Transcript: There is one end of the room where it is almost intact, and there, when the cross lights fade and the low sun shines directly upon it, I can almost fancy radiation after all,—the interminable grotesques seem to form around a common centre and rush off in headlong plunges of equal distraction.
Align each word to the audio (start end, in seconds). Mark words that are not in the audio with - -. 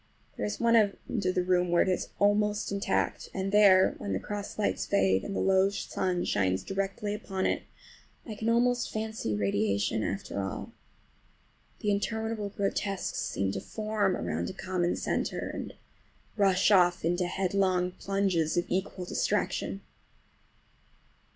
There 0.35 0.47
is 0.47 0.59
one 0.59 0.75
end 0.75 1.23
of 1.27 1.35
the 1.35 1.43
room 1.43 1.69
where 1.69 1.83
it 1.83 1.87
is 1.87 2.09
almost 2.17 2.71
intact, 2.71 3.29
and 3.35 3.51
there, 3.51 3.93
when 3.99 4.13
the 4.13 4.19
cross 4.19 4.57
lights 4.57 4.83
fade 4.87 5.23
and 5.23 5.35
the 5.35 5.39
low 5.39 5.69
sun 5.69 6.25
shines 6.25 6.63
directly 6.63 7.13
upon 7.13 7.45
it, 7.45 7.61
I 8.25 8.33
can 8.33 8.49
almost 8.49 8.91
fancy 8.91 9.35
radiation 9.35 10.01
after 10.01 10.41
all,—the 10.41 11.91
interminable 11.91 12.49
grotesques 12.49 13.19
seem 13.19 13.51
to 13.51 13.61
form 13.61 14.17
around 14.17 14.49
a 14.49 14.53
common 14.53 14.95
centre 14.95 15.51
and 15.53 15.75
rush 16.35 16.71
off 16.71 17.05
in 17.05 17.15
headlong 17.19 17.91
plunges 17.91 18.57
of 18.57 18.65
equal 18.69 19.05
distraction. 19.05 19.81